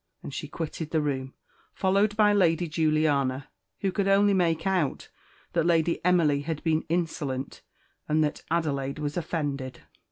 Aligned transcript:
And 0.23 0.33
she 0.33 0.47
quitted 0.47 0.89
the 0.89 0.99
room, 0.99 1.35
followed 1.75 2.17
by 2.17 2.33
Lady 2.33 2.67
Juliana, 2.67 3.49
who 3.81 3.91
could 3.91 4.07
only 4.07 4.33
make 4.33 4.65
out 4.65 5.09
that 5.53 5.67
Lady 5.67 6.03
Emily 6.03 6.41
had 6.41 6.63
been 6.63 6.85
insolent, 6.89 7.61
and 8.09 8.23
that 8.23 8.41
Adelaide 8.49 8.97
was 8.97 9.15
offended. 9.15 9.81